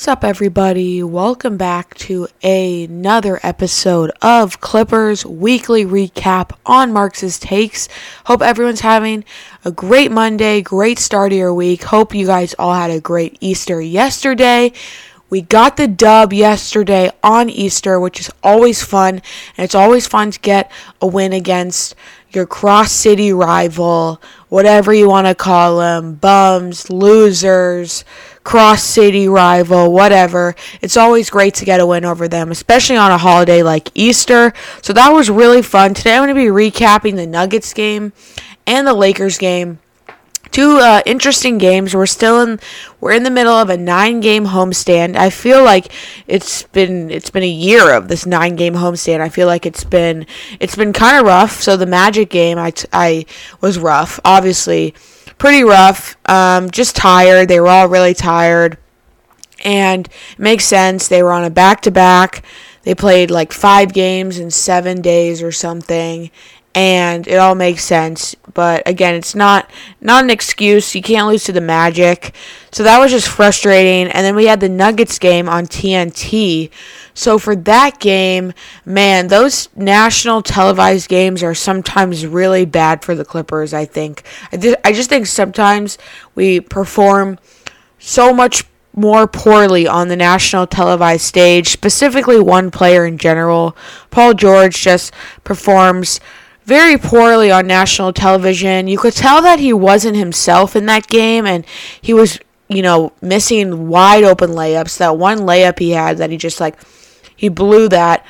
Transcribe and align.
What's 0.00 0.08
up, 0.08 0.24
everybody? 0.24 1.02
Welcome 1.02 1.58
back 1.58 1.94
to 1.96 2.26
another 2.42 3.38
episode 3.42 4.10
of 4.22 4.58
Clippers 4.62 5.26
Weekly 5.26 5.84
Recap 5.84 6.56
on 6.64 6.90
Marx's 6.90 7.38
Takes. 7.38 7.86
Hope 8.24 8.40
everyone's 8.40 8.80
having 8.80 9.26
a 9.62 9.70
great 9.70 10.10
Monday, 10.10 10.62
great 10.62 10.98
start 10.98 11.32
of 11.32 11.38
your 11.38 11.52
week. 11.52 11.82
Hope 11.82 12.14
you 12.14 12.24
guys 12.24 12.54
all 12.58 12.72
had 12.72 12.90
a 12.90 12.98
great 12.98 13.36
Easter 13.42 13.78
yesterday. 13.78 14.72
We 15.28 15.42
got 15.42 15.76
the 15.76 15.86
dub 15.86 16.32
yesterday 16.32 17.10
on 17.22 17.50
Easter, 17.50 18.00
which 18.00 18.20
is 18.20 18.30
always 18.42 18.82
fun, 18.82 19.16
and 19.56 19.64
it's 19.64 19.74
always 19.74 20.06
fun 20.06 20.30
to 20.30 20.40
get 20.40 20.72
a 21.02 21.06
win 21.06 21.34
against 21.34 21.94
your 22.34 22.46
cross 22.46 22.92
city 22.92 23.32
rival, 23.32 24.20
whatever 24.48 24.92
you 24.92 25.08
want 25.08 25.26
to 25.26 25.34
call 25.34 25.78
them, 25.78 26.14
bums, 26.14 26.90
losers, 26.90 28.04
cross 28.44 28.82
city 28.82 29.28
rival, 29.28 29.92
whatever. 29.92 30.54
It's 30.80 30.96
always 30.96 31.30
great 31.30 31.54
to 31.56 31.64
get 31.64 31.80
a 31.80 31.86
win 31.86 32.04
over 32.04 32.28
them, 32.28 32.50
especially 32.50 32.96
on 32.96 33.10
a 33.10 33.18
holiday 33.18 33.62
like 33.62 33.90
Easter. 33.94 34.52
So 34.82 34.92
that 34.92 35.10
was 35.10 35.30
really 35.30 35.62
fun. 35.62 35.94
Today 35.94 36.16
I'm 36.16 36.24
going 36.24 36.34
to 36.34 36.34
be 36.34 36.70
recapping 36.70 37.16
the 37.16 37.26
Nuggets 37.26 37.72
game 37.74 38.12
and 38.66 38.86
the 38.86 38.94
Lakers 38.94 39.38
game 39.38 39.78
two 40.50 40.78
uh, 40.78 41.02
interesting 41.06 41.58
games. 41.58 41.94
We're 41.94 42.06
still 42.06 42.40
in 42.42 42.60
we're 43.00 43.12
in 43.12 43.22
the 43.22 43.30
middle 43.30 43.54
of 43.54 43.70
a 43.70 43.76
nine 43.76 44.20
game 44.20 44.46
homestand. 44.46 45.16
I 45.16 45.30
feel 45.30 45.62
like 45.64 45.92
it's 46.26 46.64
been 46.64 47.10
it's 47.10 47.30
been 47.30 47.42
a 47.42 47.48
year 47.48 47.94
of 47.94 48.08
this 48.08 48.26
nine 48.26 48.56
game 48.56 48.74
homestand. 48.74 49.20
I 49.20 49.28
feel 49.28 49.46
like 49.46 49.66
it's 49.66 49.84
been 49.84 50.26
it's 50.58 50.76
been 50.76 50.92
kind 50.92 51.18
of 51.18 51.26
rough. 51.26 51.60
So 51.60 51.76
the 51.76 51.86
Magic 51.86 52.30
game 52.30 52.58
I, 52.58 52.70
t- 52.70 52.88
I 52.92 53.26
was 53.60 53.78
rough, 53.78 54.20
obviously 54.24 54.94
pretty 55.40 55.64
rough. 55.64 56.16
Um, 56.28 56.70
just 56.70 56.94
tired. 56.94 57.48
They 57.48 57.58
were 57.58 57.66
all 57.66 57.88
really 57.88 58.14
tired, 58.14 58.78
and 59.64 60.08
makes 60.38 60.64
sense. 60.64 61.08
They 61.08 61.24
were 61.24 61.32
on 61.32 61.42
a 61.42 61.50
back 61.50 61.80
to 61.82 61.90
back. 61.90 62.44
They 62.82 62.94
played 62.94 63.30
like 63.30 63.52
five 63.52 63.92
games 63.92 64.38
in 64.38 64.50
seven 64.50 65.02
days 65.02 65.42
or 65.42 65.50
something, 65.50 66.30
and 66.74 67.26
it 67.26 67.36
all 67.36 67.54
makes 67.54 67.84
sense. 67.84 68.34
But 68.54 68.82
again, 68.86 69.14
it's 69.14 69.34
not 69.34 69.70
not 70.00 70.24
an 70.24 70.30
excuse. 70.30 70.94
You 70.94 71.02
can't 71.02 71.26
lose 71.26 71.44
to 71.44 71.52
the 71.52 71.60
Magic. 71.60 72.34
So 72.72 72.82
that 72.84 72.98
was 72.98 73.10
just 73.10 73.28
frustrating. 73.28 74.12
And 74.12 74.24
then 74.24 74.36
we 74.36 74.46
had 74.46 74.60
the 74.60 74.68
Nuggets 74.68 75.18
game 75.18 75.48
on 75.48 75.66
TNT. 75.66 76.70
So 77.14 77.38
for 77.38 77.56
that 77.56 77.98
game, 77.98 78.52
man, 78.84 79.26
those 79.26 79.68
national 79.74 80.42
televised 80.42 81.08
games 81.08 81.42
are 81.42 81.54
sometimes 81.54 82.26
really 82.26 82.64
bad 82.64 83.04
for 83.04 83.14
the 83.14 83.24
Clippers, 83.24 83.74
I 83.74 83.84
think. 83.84 84.22
I 84.52 84.56
just, 84.56 84.76
I 84.84 84.92
just 84.92 85.10
think 85.10 85.26
sometimes 85.26 85.98
we 86.34 86.60
perform 86.60 87.38
so 87.98 88.32
much 88.32 88.64
more 88.94 89.26
poorly 89.26 89.86
on 89.86 90.08
the 90.08 90.16
national 90.16 90.66
televised 90.66 91.22
stage, 91.22 91.68
specifically 91.68 92.40
one 92.40 92.70
player 92.70 93.06
in 93.06 93.18
general. 93.18 93.76
Paul 94.10 94.34
George 94.34 94.80
just 94.80 95.12
performs 95.44 96.20
very 96.64 96.96
poorly 96.96 97.50
on 97.50 97.66
national 97.66 98.12
television. 98.12 98.88
You 98.88 98.98
could 98.98 99.14
tell 99.14 99.42
that 99.42 99.58
he 99.58 99.72
wasn't 99.72 100.16
himself 100.16 100.76
in 100.76 100.86
that 100.86 101.06
game 101.06 101.46
and 101.46 101.64
he 102.00 102.14
was, 102.14 102.38
you 102.68 102.82
know, 102.82 103.12
missing 103.20 103.88
wide 103.88 104.24
open 104.24 104.50
layups. 104.50 104.98
That 104.98 105.16
one 105.16 105.38
layup 105.38 105.78
he 105.78 105.90
had 105.90 106.18
that 106.18 106.30
he 106.30 106.36
just 106.36 106.60
like 106.60 106.78
he 107.36 107.48
blew 107.48 107.88
that 107.88 108.24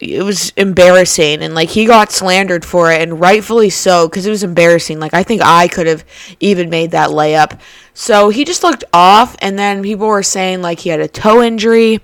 it 0.00 0.22
was 0.22 0.52
embarrassing 0.56 1.42
and 1.42 1.54
like 1.54 1.70
he 1.70 1.86
got 1.86 2.10
slandered 2.10 2.64
for 2.64 2.90
it 2.90 3.00
and 3.00 3.20
rightfully 3.20 3.70
so 3.70 4.08
because 4.08 4.26
it 4.26 4.30
was 4.30 4.42
embarrassing 4.42 4.98
like 4.98 5.14
i 5.14 5.22
think 5.22 5.40
i 5.42 5.68
could 5.68 5.86
have 5.86 6.04
even 6.40 6.68
made 6.68 6.90
that 6.90 7.10
layup 7.10 7.60
so 7.94 8.28
he 8.28 8.44
just 8.44 8.62
looked 8.62 8.84
off 8.92 9.36
and 9.38 9.58
then 9.58 9.82
people 9.82 10.06
were 10.06 10.22
saying 10.22 10.60
like 10.60 10.80
he 10.80 10.90
had 10.90 11.00
a 11.00 11.08
toe 11.08 11.40
injury 11.40 12.00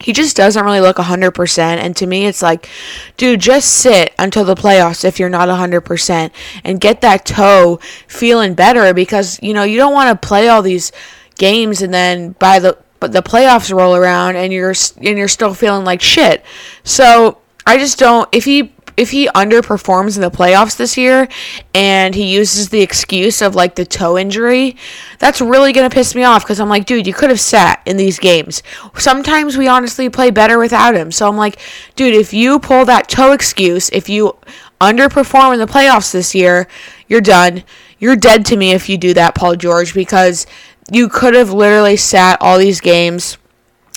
he 0.00 0.12
just 0.12 0.36
doesn't 0.36 0.64
really 0.64 0.80
look 0.80 0.96
100%. 0.96 1.58
And 1.58 1.94
to 1.96 2.06
me, 2.06 2.26
it's 2.26 2.42
like, 2.42 2.68
dude, 3.16 3.40
just 3.40 3.68
sit 3.68 4.14
until 4.18 4.44
the 4.44 4.54
playoffs 4.54 5.04
if 5.04 5.18
you're 5.18 5.28
not 5.28 5.48
100% 5.48 6.30
and 6.64 6.80
get 6.80 7.00
that 7.02 7.26
toe 7.26 7.78
feeling 8.06 8.54
better 8.54 8.94
because, 8.94 9.38
you 9.42 9.52
know, 9.52 9.62
you 9.62 9.76
don't 9.76 9.92
want 9.92 10.20
to 10.20 10.26
play 10.26 10.48
all 10.48 10.62
these 10.62 10.92
games 11.36 11.82
and 11.82 11.92
then 11.92 12.32
by 12.32 12.58
the 12.58 12.76
but 12.98 13.12
the 13.12 13.22
playoffs 13.22 13.74
roll 13.74 13.96
around 13.96 14.36
and 14.36 14.52
you're 14.52 14.74
and 14.98 15.16
you're 15.16 15.26
still 15.26 15.54
feeling 15.54 15.86
like 15.86 16.02
shit. 16.02 16.44
So, 16.84 17.38
I 17.66 17.78
just 17.78 17.98
don't 17.98 18.28
if 18.32 18.44
he 18.44 18.74
if 18.96 19.10
he 19.10 19.28
underperforms 19.28 20.16
in 20.16 20.22
the 20.22 20.30
playoffs 20.30 20.76
this 20.76 20.96
year 20.96 21.28
and 21.74 22.14
he 22.14 22.32
uses 22.32 22.68
the 22.68 22.82
excuse 22.82 23.42
of 23.42 23.54
like 23.54 23.74
the 23.74 23.84
toe 23.84 24.18
injury, 24.18 24.76
that's 25.18 25.40
really 25.40 25.72
going 25.72 25.88
to 25.88 25.94
piss 25.94 26.14
me 26.14 26.24
off 26.24 26.44
because 26.44 26.60
I'm 26.60 26.68
like, 26.68 26.86
dude, 26.86 27.06
you 27.06 27.14
could 27.14 27.30
have 27.30 27.40
sat 27.40 27.82
in 27.86 27.96
these 27.96 28.18
games. 28.18 28.62
Sometimes 28.96 29.56
we 29.56 29.68
honestly 29.68 30.08
play 30.08 30.30
better 30.30 30.58
without 30.58 30.94
him. 30.94 31.12
So 31.12 31.28
I'm 31.28 31.36
like, 31.36 31.58
dude, 31.96 32.14
if 32.14 32.32
you 32.32 32.58
pull 32.58 32.84
that 32.84 33.08
toe 33.08 33.32
excuse, 33.32 33.90
if 33.90 34.08
you 34.08 34.36
underperform 34.80 35.52
in 35.52 35.58
the 35.58 35.66
playoffs 35.66 36.12
this 36.12 36.34
year, 36.34 36.66
you're 37.08 37.20
done. 37.20 37.64
You're 37.98 38.16
dead 38.16 38.46
to 38.46 38.56
me 38.56 38.72
if 38.72 38.88
you 38.88 38.96
do 38.96 39.12
that, 39.14 39.34
Paul 39.34 39.56
George, 39.56 39.92
because 39.92 40.46
you 40.90 41.08
could 41.08 41.34
have 41.34 41.52
literally 41.52 41.96
sat 41.96 42.40
all 42.40 42.58
these 42.58 42.80
games 42.80 43.36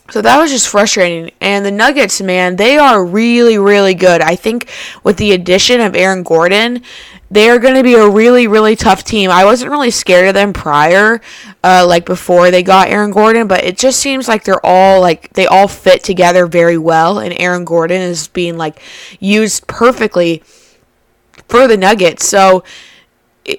so 0.09 0.21
that 0.21 0.39
was 0.39 0.51
just 0.51 0.67
frustrating. 0.67 1.31
And 1.39 1.65
the 1.65 1.71
Nuggets, 1.71 2.21
man, 2.21 2.57
they 2.57 2.77
are 2.77 3.03
really, 3.03 3.57
really 3.57 3.93
good. 3.93 4.21
I 4.21 4.35
think 4.35 4.69
with 5.03 5.17
the 5.17 5.31
addition 5.31 5.79
of 5.79 5.95
Aaron 5.95 6.23
Gordon, 6.23 6.83
they 7.31 7.49
are 7.49 7.57
going 7.57 7.75
to 7.75 7.83
be 7.83 7.95
a 7.95 8.07
really, 8.07 8.45
really 8.45 8.75
tough 8.75 9.03
team. 9.03 9.31
I 9.31 9.43
wasn't 9.43 9.71
really 9.71 9.89
scared 9.89 10.27
of 10.27 10.35
them 10.35 10.53
prior, 10.53 11.19
uh, 11.63 11.85
like 11.87 12.05
before 12.05 12.51
they 12.51 12.61
got 12.61 12.89
Aaron 12.89 13.09
Gordon, 13.09 13.47
but 13.47 13.63
it 13.63 13.77
just 13.77 13.99
seems 13.99 14.27
like 14.27 14.43
they're 14.43 14.63
all 14.63 15.01
like 15.01 15.33
they 15.33 15.47
all 15.47 15.67
fit 15.67 16.03
together 16.03 16.45
very 16.45 16.77
well, 16.77 17.17
and 17.17 17.33
Aaron 17.39 17.65
Gordon 17.65 18.01
is 18.01 18.27
being 18.27 18.55
like 18.57 18.79
used 19.19 19.65
perfectly 19.65 20.43
for 21.47 21.67
the 21.67 21.77
Nuggets. 21.77 22.27
So 22.27 22.63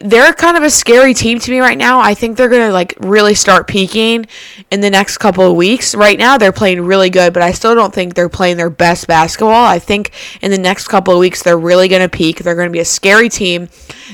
they're 0.01 0.33
kind 0.33 0.57
of 0.57 0.63
a 0.63 0.71
scary 0.71 1.13
team 1.13 1.39
to 1.39 1.51
me 1.51 1.61
right 1.61 1.77
now. 1.77 2.01
I 2.01 2.15
think 2.15 2.37
they're 2.37 2.49
going 2.49 2.69
to 2.69 2.73
like 2.73 2.95
really 3.01 3.35
start 3.35 3.67
peaking 3.67 4.27
in 4.71 4.81
the 4.81 4.89
next 4.89 5.19
couple 5.19 5.49
of 5.49 5.57
weeks. 5.57 5.95
Right 5.95 6.19
now 6.19 6.39
they're 6.39 6.53
playing 6.53 6.81
really 6.81 7.11
good, 7.11 7.35
but 7.35 7.43
I 7.43 7.53
still 7.53 7.75
don't 7.75 7.93
think 7.93 8.15
they're 8.15 8.31
playing 8.31 8.57
their 8.57 8.71
best 8.71 9.07
basketball. 9.07 9.67
I 9.67 9.79
think 9.79 10.13
in 10.41 10.51
the 10.51 10.59
next 10.59 10.89
couple 10.89 11.13
of 11.13 11.21
weeks 11.21 11.43
they're 11.43 11.59
really 11.59 11.89
going 11.89 12.03
to 12.03 12.09
peak. 12.09 12.39
They're 12.39 12.55
going 12.55 12.69
to 12.69 12.73
be 12.73 12.81
a 12.81 12.85
scary 12.85 13.29
team. 13.29 13.69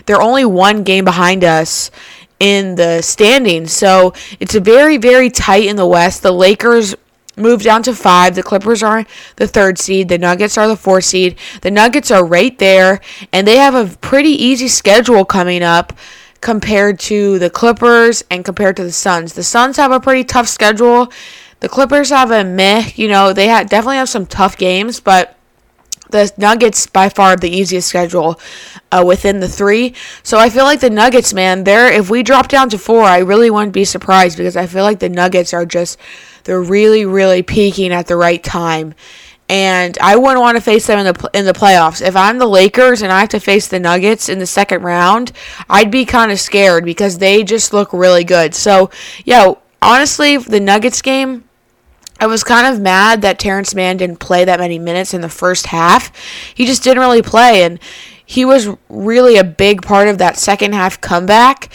They're 0.06 0.20
only 0.20 0.44
one 0.44 0.82
game 0.82 1.04
behind 1.04 1.44
us 1.44 1.92
in 2.40 2.74
the 2.74 3.02
standings. 3.02 3.72
So 3.72 4.14
it's 4.40 4.54
very 4.56 4.96
very 4.96 5.30
tight 5.30 5.66
in 5.66 5.76
the 5.76 5.86
West. 5.86 6.22
The 6.22 6.32
Lakers 6.32 6.96
moved 7.40 7.64
down 7.64 7.82
to 7.84 7.94
five. 7.94 8.34
The 8.34 8.42
Clippers 8.42 8.82
are 8.82 9.04
the 9.36 9.46
third 9.46 9.78
seed. 9.78 10.08
The 10.08 10.18
Nuggets 10.18 10.56
are 10.58 10.68
the 10.68 10.76
fourth 10.76 11.04
seed. 11.04 11.36
The 11.62 11.70
Nuggets 11.70 12.10
are 12.10 12.24
right 12.24 12.56
there, 12.58 13.00
and 13.32 13.46
they 13.46 13.56
have 13.56 13.74
a 13.74 13.96
pretty 13.98 14.30
easy 14.30 14.68
schedule 14.68 15.24
coming 15.24 15.62
up 15.62 15.92
compared 16.40 16.98
to 16.98 17.38
the 17.38 17.50
Clippers 17.50 18.24
and 18.30 18.44
compared 18.44 18.76
to 18.76 18.84
the 18.84 18.92
Suns. 18.92 19.34
The 19.34 19.42
Suns 19.42 19.76
have 19.76 19.92
a 19.92 20.00
pretty 20.00 20.24
tough 20.24 20.48
schedule. 20.48 21.12
The 21.60 21.68
Clippers 21.68 22.10
have 22.10 22.30
a 22.30 22.44
meh. 22.44 22.90
You 22.94 23.08
know, 23.08 23.32
they 23.32 23.48
ha- 23.48 23.64
definitely 23.64 23.96
have 23.96 24.08
some 24.08 24.26
tough 24.26 24.56
games, 24.56 25.00
but 25.00 25.36
the 26.10 26.32
Nuggets 26.36 26.86
by 26.86 27.08
far 27.08 27.36
the 27.36 27.50
easiest 27.50 27.88
schedule 27.88 28.40
uh, 28.92 29.04
within 29.06 29.40
the 29.40 29.48
three. 29.48 29.94
So 30.22 30.38
I 30.38 30.50
feel 30.50 30.64
like 30.64 30.80
the 30.80 30.90
Nuggets, 30.90 31.32
man, 31.32 31.64
they're 31.64 31.92
if 31.92 32.10
we 32.10 32.22
drop 32.22 32.48
down 32.48 32.68
to 32.70 32.78
four, 32.78 33.02
I 33.04 33.18
really 33.18 33.50
wouldn't 33.50 33.72
be 33.72 33.84
surprised 33.84 34.36
because 34.38 34.56
I 34.56 34.66
feel 34.66 34.82
like 34.82 34.98
the 34.98 35.08
Nuggets 35.08 35.54
are 35.54 35.66
just 35.66 35.98
they're 36.44 36.62
really, 36.62 37.04
really 37.04 37.42
peaking 37.42 37.92
at 37.92 38.06
the 38.06 38.16
right 38.16 38.42
time. 38.42 38.94
And 39.48 39.98
I 40.00 40.14
wouldn't 40.16 40.40
want 40.40 40.56
to 40.56 40.60
face 40.60 40.86
them 40.86 41.04
in 41.04 41.12
the 41.12 41.30
in 41.34 41.44
the 41.44 41.52
playoffs. 41.52 42.06
If 42.06 42.14
I'm 42.14 42.38
the 42.38 42.46
Lakers 42.46 43.02
and 43.02 43.10
I 43.10 43.20
have 43.20 43.30
to 43.30 43.40
face 43.40 43.66
the 43.66 43.80
Nuggets 43.80 44.28
in 44.28 44.38
the 44.38 44.46
second 44.46 44.82
round, 44.82 45.32
I'd 45.68 45.90
be 45.90 46.04
kind 46.04 46.30
of 46.30 46.38
scared 46.38 46.84
because 46.84 47.18
they 47.18 47.42
just 47.42 47.72
look 47.72 47.92
really 47.92 48.22
good. 48.22 48.54
So, 48.54 48.90
yeah, 49.24 49.54
honestly, 49.82 50.36
the 50.36 50.60
Nuggets 50.60 51.02
game, 51.02 51.44
I 52.20 52.26
was 52.26 52.44
kind 52.44 52.72
of 52.72 52.80
mad 52.80 53.22
that 53.22 53.38
Terrence 53.38 53.74
Mann 53.74 53.96
didn't 53.96 54.18
play 54.18 54.44
that 54.44 54.60
many 54.60 54.78
minutes 54.78 55.14
in 55.14 55.22
the 55.22 55.28
first 55.28 55.66
half. 55.66 56.14
He 56.54 56.66
just 56.66 56.84
didn't 56.84 57.00
really 57.00 57.22
play, 57.22 57.64
and 57.64 57.80
he 58.24 58.44
was 58.44 58.68
really 58.88 59.36
a 59.36 59.44
big 59.44 59.82
part 59.82 60.06
of 60.06 60.18
that 60.18 60.36
second 60.36 60.74
half 60.74 61.00
comeback 61.00 61.72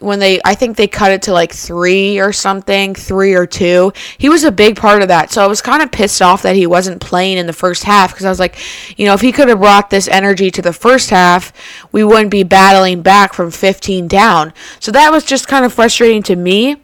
when 0.00 0.18
they 0.18 0.40
I 0.44 0.54
think 0.54 0.76
they 0.76 0.88
cut 0.88 1.12
it 1.12 1.22
to 1.22 1.32
like 1.32 1.52
3 1.52 2.18
or 2.18 2.32
something, 2.32 2.94
3 2.94 3.34
or 3.34 3.46
2. 3.46 3.92
He 4.18 4.28
was 4.28 4.44
a 4.44 4.52
big 4.52 4.76
part 4.76 5.02
of 5.02 5.08
that. 5.08 5.30
So 5.30 5.42
I 5.42 5.46
was 5.46 5.62
kind 5.62 5.82
of 5.82 5.90
pissed 5.92 6.20
off 6.20 6.42
that 6.42 6.56
he 6.56 6.66
wasn't 6.66 7.00
playing 7.00 7.38
in 7.38 7.46
the 7.46 7.52
first 7.52 7.84
half 7.84 8.12
because 8.12 8.26
I 8.26 8.28
was 8.28 8.40
like, 8.40 8.58
you 8.98 9.06
know, 9.06 9.14
if 9.14 9.20
he 9.20 9.32
could 9.32 9.48
have 9.48 9.60
brought 9.60 9.90
this 9.90 10.08
energy 10.08 10.50
to 10.50 10.62
the 10.62 10.72
first 10.72 11.10
half, 11.10 11.52
we 11.92 12.04
wouldn't 12.04 12.30
be 12.30 12.42
battling 12.42 13.02
back 13.02 13.32
from 13.32 13.50
15 13.50 14.08
down. 14.08 14.52
So 14.80 14.92
that 14.92 15.10
was 15.10 15.24
just 15.24 15.48
kind 15.48 15.64
of 15.64 15.72
frustrating 15.72 16.22
to 16.24 16.36
me. 16.36 16.76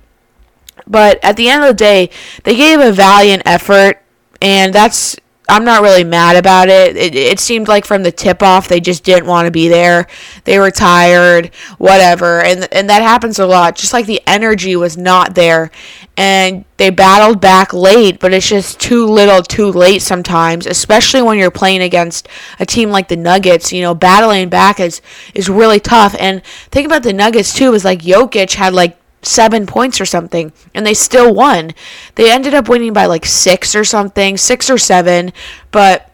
But 0.87 1.19
at 1.23 1.37
the 1.37 1.49
end 1.49 1.63
of 1.63 1.69
the 1.69 1.75
day, 1.75 2.11
they 2.45 2.57
gave 2.57 2.81
a 2.81 2.93
valiant 2.93 3.43
effort 3.47 4.03
and 4.41 4.75
that's 4.75 5.17
I'm 5.49 5.65
not 5.65 5.83
really 5.83 6.05
mad 6.05 6.37
about 6.37 6.69
it. 6.69 6.97
it. 6.97 7.15
It 7.15 7.41
seemed 7.41 7.69
like 7.69 7.85
from 7.85 8.05
the 8.05 8.13
tip 8.13 8.43
off 8.43 8.69
they 8.69 8.81
just 8.81 9.05
didn't 9.05 9.27
want 9.27 9.47
to 9.47 9.51
be 9.51 9.69
there. 9.69 10.07
They 10.45 10.59
were 10.59 10.71
tired, 10.71 11.51
whatever. 11.79 12.43
And 12.43 12.69
and 12.73 12.89
that 12.89 13.03
happens 13.03 13.39
a 13.39 13.47
lot. 13.47 13.77
Just 13.77 13.93
like 13.93 14.07
the 14.07 14.23
energy 14.27 14.77
was 14.77 14.97
not 14.97 15.35
there 15.35 15.71
and 16.17 16.65
they 16.77 16.91
battled 16.91 17.41
back 17.41 17.73
late, 17.73 18.21
but 18.21 18.33
it's 18.33 18.49
just 18.49 18.81
too 18.81 19.07
little, 19.07 19.43
too 19.43 19.71
late 19.73 20.01
sometimes, 20.01 20.67
especially 20.67 21.23
when 21.23 21.39
you're 21.39 21.51
playing 21.51 21.83
against 21.83 22.29
a 22.59 22.67
team 22.67 22.91
like 22.91 23.09
the 23.09 23.17
Nuggets. 23.17 23.73
You 23.73 23.83
know, 23.83 23.95
battling 23.95 24.49
back 24.49 24.79
is 24.79 25.03
is 25.35 25.49
really 25.49 25.81
tough. 25.81 26.15
And 26.19 26.45
think 26.71 26.87
about 26.87 27.03
the 27.03 27.13
Nuggets 27.13 27.53
too 27.53 27.75
is 27.75 27.85
like 27.85 28.01
Jokic 28.01 28.55
had 28.55 28.75
like 28.75 28.97
seven 29.23 29.67
points 29.67 30.01
or 30.01 30.05
something, 30.05 30.53
and 30.75 30.85
they 30.85 30.95
still 30.95 31.35
won. 31.35 31.73
They 32.17 32.31
ended 32.31 32.55
up 32.55 32.69
winning 32.69 32.93
by 32.93 33.07
like 33.07 33.25
six 33.25 33.75
or 33.75 33.85
something, 33.85 34.37
six 34.37 34.69
or 34.69 34.79
seven, 34.79 35.33
but 35.71 36.11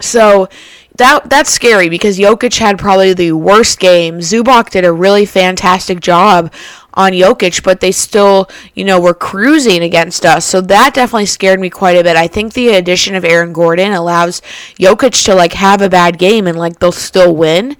so 0.00 0.48
that 0.96 1.30
that's 1.30 1.50
scary 1.50 1.88
because 1.88 2.18
Jokic 2.18 2.58
had 2.58 2.78
probably 2.78 3.14
the 3.14 3.32
worst 3.32 3.78
game. 3.78 4.18
Zubac 4.18 4.70
did 4.70 4.84
a 4.84 4.92
really 4.92 5.24
fantastic 5.24 6.00
job 6.00 6.52
on 6.94 7.12
Jokic, 7.12 7.62
but 7.62 7.80
they 7.80 7.92
still, 7.92 8.48
you 8.74 8.84
know, 8.84 9.00
were 9.00 9.14
cruising 9.14 9.82
against 9.82 10.26
us. 10.26 10.44
So 10.44 10.60
that 10.62 10.94
definitely 10.94 11.26
scared 11.26 11.60
me 11.60 11.70
quite 11.70 11.96
a 11.96 12.02
bit. 12.02 12.16
I 12.16 12.26
think 12.26 12.52
the 12.52 12.70
addition 12.70 13.14
of 13.14 13.24
Aaron 13.24 13.52
Gordon 13.52 13.92
allows 13.92 14.42
Jokic 14.78 15.24
to 15.26 15.34
like 15.34 15.52
have 15.52 15.80
a 15.80 15.88
bad 15.88 16.18
game 16.18 16.48
and 16.48 16.58
like 16.58 16.80
they'll 16.80 16.90
still 16.90 17.34
win. 17.34 17.76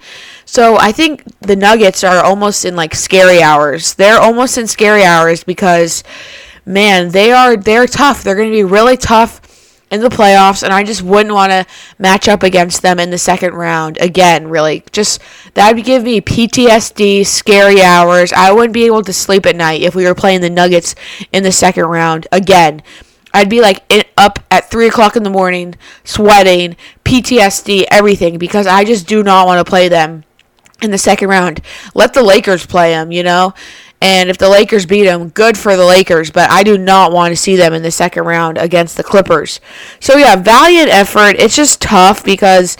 So 0.51 0.77
I 0.77 0.91
think 0.91 1.23
the 1.41 1.55
Nuggets 1.55 2.03
are 2.03 2.25
almost 2.25 2.65
in 2.65 2.75
like 2.75 2.95
scary 2.95 3.39
hours. 3.39 3.93
They're 3.93 4.19
almost 4.19 4.57
in 4.57 4.65
scary 4.65 5.03
hours 5.03 5.43
because 5.43 6.03
man, 6.65 7.09
they 7.09 7.31
are 7.31 7.55
they're 7.55 7.85
tough. 7.85 8.23
They're 8.23 8.35
going 8.35 8.49
to 8.49 8.57
be 8.57 8.63
really 8.63 8.97
tough 8.97 9.41
in 9.91 10.01
the 10.01 10.09
playoffs, 10.09 10.63
and 10.63 10.73
I 10.73 10.83
just 10.83 11.03
wouldn't 11.03 11.35
want 11.35 11.51
to 11.51 11.67
match 11.99 12.27
up 12.27 12.41
against 12.41 12.81
them 12.81 12.99
in 12.99 13.11
the 13.11 13.17
second 13.19 13.53
round 13.53 13.99
again. 14.01 14.47
Really, 14.47 14.83
just 14.91 15.21
that 15.53 15.75
would 15.75 15.85
give 15.85 16.01
me 16.01 16.19
PTSD, 16.19 17.27
scary 17.27 17.83
hours. 17.83 18.33
I 18.33 18.51
wouldn't 18.51 18.73
be 18.73 18.87
able 18.87 19.03
to 19.03 19.13
sleep 19.13 19.45
at 19.45 19.55
night 19.55 19.83
if 19.83 19.93
we 19.93 20.05
were 20.05 20.15
playing 20.15 20.41
the 20.41 20.49
Nuggets 20.49 20.95
in 21.31 21.43
the 21.43 21.51
second 21.51 21.85
round 21.85 22.25
again. 22.31 22.81
I'd 23.35 23.51
be 23.51 23.61
like 23.61 23.83
in, 23.89 24.03
up 24.17 24.39
at 24.49 24.71
three 24.71 24.87
o'clock 24.87 25.15
in 25.15 25.21
the 25.21 25.29
morning, 25.29 25.75
sweating, 26.03 26.75
PTSD, 27.05 27.85
everything, 27.91 28.39
because 28.39 28.65
I 28.65 28.83
just 28.83 29.05
do 29.05 29.21
not 29.21 29.45
want 29.45 29.63
to 29.63 29.69
play 29.69 29.89
them 29.89 30.23
in 30.81 30.91
the 30.91 30.97
second 30.97 31.29
round. 31.29 31.61
Let 31.93 32.13
the 32.13 32.23
Lakers 32.23 32.65
play 32.65 32.91
them, 32.91 33.11
you 33.11 33.23
know. 33.23 33.53
And 34.01 34.29
if 34.29 34.37
the 34.37 34.49
Lakers 34.49 34.85
beat 34.85 35.03
them, 35.03 35.29
good 35.29 35.57
for 35.57 35.75
the 35.75 35.85
Lakers, 35.85 36.31
but 36.31 36.49
I 36.49 36.63
do 36.63 36.77
not 36.77 37.11
want 37.11 37.33
to 37.33 37.35
see 37.35 37.57
them 37.57 37.73
in 37.73 37.83
the 37.83 37.91
second 37.91 38.23
round 38.23 38.57
against 38.57 38.95
the 38.95 39.03
Clippers. 39.03 39.59
So, 39.99 40.15
yeah, 40.15 40.37
valiant 40.37 40.89
effort. 40.89 41.35
It's 41.37 41.55
just 41.55 41.81
tough 41.81 42.23
because, 42.23 42.77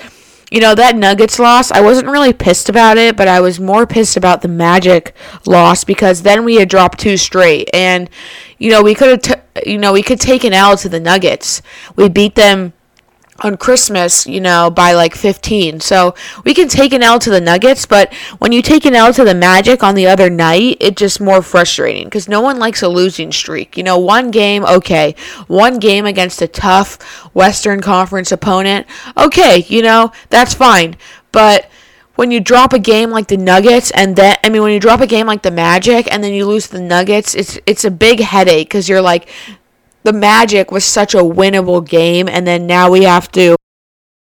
you 0.50 0.62
know, 0.62 0.74
that 0.76 0.96
Nuggets 0.96 1.38
loss, 1.38 1.72
I 1.72 1.82
wasn't 1.82 2.08
really 2.08 2.32
pissed 2.32 2.70
about 2.70 2.98
it, 2.98 3.18
but 3.18 3.28
I 3.28 3.42
was 3.42 3.60
more 3.60 3.86
pissed 3.86 4.16
about 4.16 4.42
the 4.42 4.48
Magic 4.48 5.14
loss 5.46 5.84
because 5.84 6.22
then 6.22 6.46
we 6.46 6.56
had 6.56 6.70
dropped 6.70 7.00
two 7.00 7.18
straight. 7.18 7.70
And, 7.74 8.10
you 8.58 8.72
know, 8.72 8.82
we 8.82 8.96
could 8.96 9.10
have, 9.10 9.22
t- 9.22 9.70
you 9.70 9.78
know, 9.78 9.92
we 9.92 10.04
could 10.04 10.22
take 10.22 10.46
an 10.46 10.54
L 10.54 10.78
to 10.78 10.88
the 10.88 11.02
Nuggets. 11.02 11.62
We 11.98 12.08
beat 12.08 12.36
them 12.36 12.72
on 13.42 13.58
Christmas, 13.58 14.26
you 14.26 14.42
know, 14.42 14.70
by 14.70 14.94
like 14.94 15.16
15. 15.16 15.80
So 15.80 16.16
we 16.44 16.54
can 16.54 16.68
take 16.68 16.94
an 16.94 17.04
L 17.04 17.20
to 17.20 17.30
the 17.30 17.42
Nuggets, 17.42 17.86
but 17.86 18.14
when 18.40 18.52
you 18.52 18.62
take 18.62 18.86
an 18.86 18.96
L 18.96 19.14
to 19.14 19.24
the 19.24 19.36
Magic 19.36 19.84
on 19.84 19.96
the 19.96 20.08
other 20.08 20.30
night, 20.30 20.78
it's 20.80 21.00
just 21.00 21.22
more 21.22 21.42
frustrating 21.42 22.06
because 22.06 22.28
no 22.28 22.42
one 22.42 22.60
likes 22.60 22.82
a 22.82 22.90
losing 22.90 23.32
streak. 23.32 23.78
You 23.78 23.84
know, 23.84 23.98
one 23.98 24.32
game, 24.32 24.66
okay. 24.66 25.16
One 25.48 25.80
game 25.80 26.06
against 26.06 26.42
a 26.42 26.48
tough 26.48 27.02
Western 27.34 27.82
Conference 27.82 28.32
opponent, 28.32 28.88
okay, 29.18 29.66
you 29.68 29.82
know, 29.82 30.12
that's 30.30 30.54
fine. 30.54 30.98
But 31.32 31.70
when 32.20 32.32
you 32.32 32.42
drop 32.42 32.74
a 32.74 32.80
game 32.80 33.12
like 33.12 33.30
the 33.30 33.38
Nuggets 33.38 33.92
and 33.92 34.14
then 34.14 34.36
I 34.44 34.50
mean 34.50 34.62
when 34.62 34.74
you 34.74 34.80
drop 34.82 35.00
a 35.00 35.08
game 35.08 35.26
like 35.26 35.42
the 35.42 35.52
Magic 35.52 36.12
and 36.12 36.22
then 36.22 36.34
you 36.34 36.46
lose 36.46 36.68
the 36.68 36.82
Nuggets, 36.82 37.34
it's 37.34 37.58
it's 37.66 37.86
a 37.86 37.90
big 37.92 38.20
headache 38.20 38.70
cuz 38.70 38.90
you're 38.90 39.02
like 39.02 39.30
the 40.04 40.14
Magic 40.14 40.72
was 40.72 40.86
such 40.86 41.14
a 41.14 41.20
winnable 41.20 41.88
game, 41.88 42.28
and 42.28 42.46
then 42.48 42.68
now 42.68 42.90
we 42.90 43.04
have 43.04 43.32
to 43.34 43.56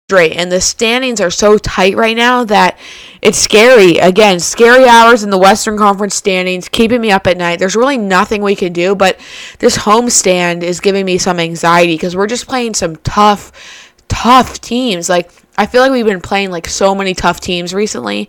straight. 0.08 0.36
And 0.36 0.52
the 0.52 0.60
standings 0.60 1.20
are 1.20 1.30
so 1.30 1.56
tight 1.56 1.96
right 1.96 2.16
now 2.16 2.44
that 2.44 2.78
it's 3.22 3.38
scary. 3.38 3.96
Again, 3.96 4.40
scary 4.40 4.86
hours 4.86 5.22
in 5.22 5.30
the 5.30 5.38
Western 5.38 5.78
Conference 5.78 6.14
standings, 6.14 6.68
keeping 6.68 7.00
me 7.00 7.10
up 7.10 7.26
at 7.26 7.38
night. 7.38 7.58
There's 7.58 7.76
really 7.76 7.96
nothing 7.96 8.42
we 8.42 8.54
can 8.54 8.74
do, 8.74 8.94
but 8.94 9.18
this 9.58 9.78
homestand 9.78 10.62
is 10.64 10.80
giving 10.80 11.06
me 11.06 11.16
some 11.16 11.40
anxiety 11.40 11.94
because 11.94 12.14
we're 12.14 12.26
just 12.26 12.46
playing 12.46 12.74
some 12.74 12.96
tough, 12.96 13.94
tough 14.08 14.60
teams. 14.60 15.08
Like 15.08 15.30
I 15.56 15.66
feel 15.66 15.82
like 15.82 15.92
we've 15.92 16.06
been 16.06 16.20
playing 16.20 16.50
like 16.50 16.66
so 16.66 16.94
many 16.94 17.14
tough 17.14 17.40
teams 17.40 17.74
recently. 17.74 18.28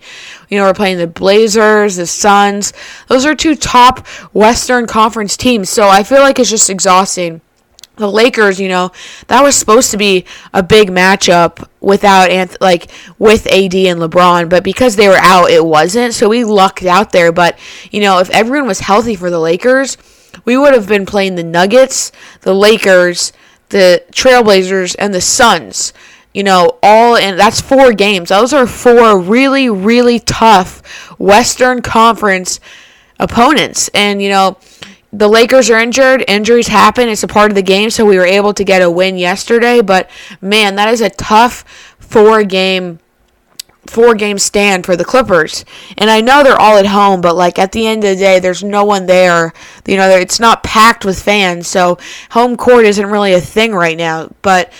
You 0.50 0.58
know, 0.58 0.64
we're 0.64 0.74
playing 0.74 0.98
the 0.98 1.06
Blazers, 1.06 1.96
the 1.96 2.06
Suns. 2.06 2.72
Those 3.08 3.24
are 3.24 3.34
two 3.34 3.56
top 3.56 4.06
Western 4.32 4.86
Conference 4.86 5.36
teams. 5.36 5.70
So 5.70 5.88
I 5.88 6.02
feel 6.02 6.20
like 6.20 6.38
it's 6.38 6.50
just 6.50 6.68
exhausting. 6.68 7.40
The 7.96 8.10
Lakers, 8.10 8.60
you 8.60 8.68
know, 8.68 8.90
that 9.28 9.42
was 9.42 9.56
supposed 9.56 9.92
to 9.92 9.96
be 9.96 10.24
a 10.52 10.62
big 10.64 10.90
matchup 10.90 11.66
without 11.80 12.28
Anth- 12.28 12.56
like 12.60 12.90
with 13.18 13.46
AD 13.46 13.74
and 13.74 14.00
LeBron, 14.00 14.48
but 14.48 14.64
because 14.64 14.96
they 14.96 15.08
were 15.08 15.14
out, 15.14 15.48
it 15.48 15.64
wasn't. 15.64 16.12
So 16.12 16.28
we 16.28 16.44
lucked 16.44 16.82
out 16.82 17.12
there. 17.12 17.30
But 17.30 17.56
you 17.92 18.00
know, 18.00 18.18
if 18.18 18.28
everyone 18.30 18.66
was 18.66 18.80
healthy 18.80 19.14
for 19.14 19.30
the 19.30 19.38
Lakers, 19.38 19.96
we 20.44 20.56
would 20.56 20.74
have 20.74 20.88
been 20.88 21.06
playing 21.06 21.36
the 21.36 21.44
Nuggets, 21.44 22.10
the 22.40 22.52
Lakers, 22.52 23.32
the 23.68 24.02
Trailblazers, 24.10 24.96
and 24.98 25.14
the 25.14 25.20
Suns 25.20 25.92
you 26.34 26.42
know, 26.42 26.78
all 26.82 27.16
and 27.16 27.38
that's 27.38 27.60
four 27.60 27.92
games. 27.92 28.28
Those 28.28 28.52
are 28.52 28.66
four 28.66 29.18
really, 29.18 29.70
really 29.70 30.18
tough 30.18 30.82
Western 31.18 31.80
Conference 31.80 32.60
opponents. 33.18 33.88
And, 33.94 34.20
you 34.20 34.28
know, 34.28 34.58
the 35.12 35.28
Lakers 35.28 35.70
are 35.70 35.78
injured. 35.78 36.24
Injuries 36.26 36.66
happen. 36.66 37.08
It's 37.08 37.22
a 37.22 37.28
part 37.28 37.52
of 37.52 37.54
the 37.54 37.62
game. 37.62 37.88
So 37.88 38.04
we 38.04 38.18
were 38.18 38.26
able 38.26 38.52
to 38.52 38.64
get 38.64 38.82
a 38.82 38.90
win 38.90 39.16
yesterday. 39.16 39.80
But 39.80 40.10
man, 40.40 40.74
that 40.74 40.88
is 40.88 41.00
a 41.00 41.08
tough 41.08 41.64
four 41.98 42.42
game 42.42 42.98
four 43.86 44.14
game 44.14 44.38
stand 44.38 44.84
for 44.84 44.96
the 44.96 45.04
Clippers. 45.04 45.64
And 45.98 46.10
I 46.10 46.22
know 46.22 46.42
they're 46.42 46.58
all 46.58 46.78
at 46.78 46.86
home, 46.86 47.20
but 47.20 47.36
like 47.36 47.58
at 47.58 47.72
the 47.72 47.86
end 47.86 48.02
of 48.02 48.10
the 48.10 48.16
day, 48.16 48.40
there's 48.40 48.64
no 48.64 48.82
one 48.82 49.06
there. 49.06 49.52
You 49.86 49.98
know, 49.98 50.08
it's 50.08 50.40
not 50.40 50.62
packed 50.62 51.04
with 51.04 51.22
fans. 51.22 51.68
So 51.68 51.98
home 52.30 52.56
court 52.56 52.86
isn't 52.86 53.06
really 53.06 53.34
a 53.34 53.40
thing 53.40 53.74
right 53.74 53.96
now. 53.96 54.30
But 54.42 54.72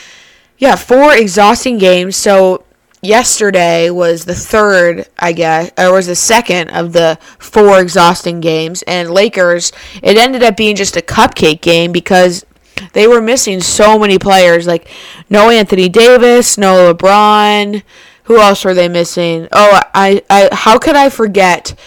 yeah, 0.65 0.77
four 0.77 1.15
exhausting 1.15 1.77
games. 1.77 2.17
So 2.17 2.65
yesterday 3.03 3.91
was 3.91 4.25
the 4.25 4.35
third, 4.35 5.07
I 5.19 5.33
guess, 5.33 5.71
or 5.77 5.93
was 5.93 6.07
the 6.07 6.15
second 6.15 6.71
of 6.71 6.95
the 6.95 7.19
four 7.39 7.81
exhausting 7.81 8.41
games. 8.41 8.83
And 8.87 9.11
Lakers, 9.11 9.73
it 10.03 10.17
ended 10.17 10.43
up 10.43 10.57
being 10.57 10.75
just 10.75 10.97
a 10.97 11.03
cupcake 11.03 11.61
game 11.61 11.93
because 11.93 12.47
they 12.95 13.07
were 13.07 13.21
missing 13.21 13.61
so 13.61 13.99
many 13.99 14.19
players. 14.19 14.67
Like 14.67 14.89
no 15.29 15.51
Anthony 15.51 15.91
Davis, 15.91 16.57
no 16.57 16.95
LeBron. 16.95 17.83
Who 18.23 18.39
else 18.41 18.65
were 18.65 18.73
they 18.73 18.89
missing? 18.89 19.49
Oh, 19.53 19.83
I, 19.93 20.23
I 20.31 20.49
how 20.51 20.79
could 20.79 20.97
I 20.97 21.11
forget? 21.11 21.79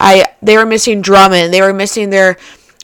I 0.00 0.26
they 0.42 0.56
were 0.56 0.66
missing 0.66 1.02
Drummond. 1.02 1.54
They 1.54 1.60
were 1.62 1.72
missing 1.72 2.10
their 2.10 2.36